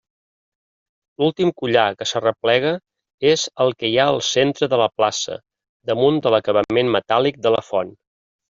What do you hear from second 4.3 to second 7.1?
centre de la plaça, damunt de l'acabament